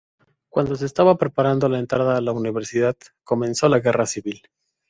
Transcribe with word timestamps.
Cuando 0.49 0.73
se 0.75 0.87
estaba 0.87 1.15
preparando 1.19 1.69
la 1.69 1.77
entrada 1.77 2.17
a 2.17 2.21
la 2.21 2.31
universidad, 2.31 2.95
comenzó 3.23 3.69
la 3.69 3.81
Guerra 3.81 4.07
Civil. 4.07 4.41